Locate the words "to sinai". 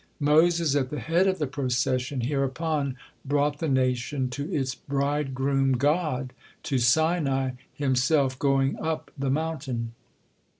6.63-7.51